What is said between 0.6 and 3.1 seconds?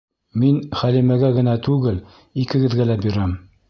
Хәлимәгә генә түгел, икегеҙгә лә